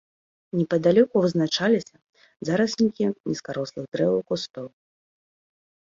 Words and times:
Непадалёку 0.59 1.15
вызначаліся 1.25 1.95
зараснікі 2.51 3.05
нізкарослых 3.29 3.85
дрэў 3.97 4.13
і 4.23 4.29
кустоў. 4.33 4.67